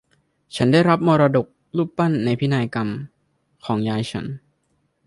[0.55, 1.45] ฉันได้รับมรดก
[1.77, 2.89] รูปปั้นในพินัยกรรม
[3.65, 4.25] ของยายของฉัน